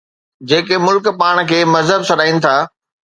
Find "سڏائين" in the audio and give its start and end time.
2.09-2.35